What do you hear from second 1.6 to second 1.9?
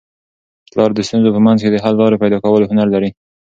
کي د